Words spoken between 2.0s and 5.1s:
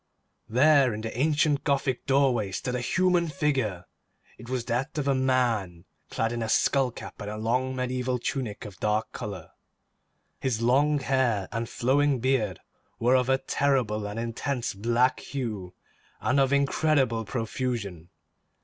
doorway stood a human figure. It was that of